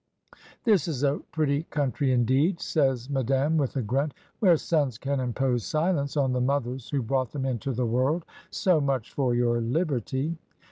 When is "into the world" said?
7.45-8.25